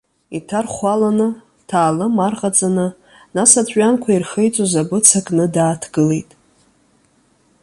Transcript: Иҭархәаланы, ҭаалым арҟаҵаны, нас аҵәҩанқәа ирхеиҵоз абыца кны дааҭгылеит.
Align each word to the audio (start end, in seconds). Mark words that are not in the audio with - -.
Иҭархәаланы, 0.37 1.27
ҭаалым 1.67 2.15
арҟаҵаны, 2.25 2.87
нас 3.35 3.51
аҵәҩанқәа 3.61 4.09
ирхеиҵоз 4.13 4.73
абыца 4.81 5.19
кны 5.25 5.45
дааҭгылеит. 5.53 6.29